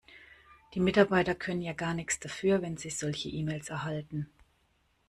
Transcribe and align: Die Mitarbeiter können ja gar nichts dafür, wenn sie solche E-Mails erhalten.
Die 0.73 0.79
Mitarbeiter 0.79 1.35
können 1.35 1.61
ja 1.61 1.73
gar 1.73 1.93
nichts 1.93 2.19
dafür, 2.19 2.63
wenn 2.63 2.75
sie 2.75 2.89
solche 2.89 3.29
E-Mails 3.29 3.69
erhalten. 3.69 4.31